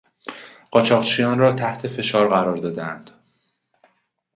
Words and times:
قاچاقچیان 0.71 1.39
را 1.39 1.53
تحت 1.53 1.87
فشار 1.87 2.29
قرار 2.29 2.55
دادهاند. 2.57 3.09